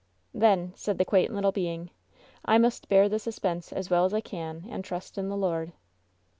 [0.33, 1.91] "Then," said the quaint little being,
[2.45, 5.73] "1 must bear the suspense as well as I can and trust in the Lord."